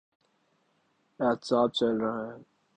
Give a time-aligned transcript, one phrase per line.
[1.19, 2.37] احتساب چل رہا ہے۔